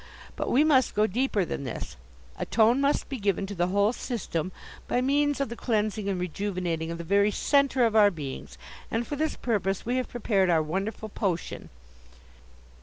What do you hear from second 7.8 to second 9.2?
of our beings, and, for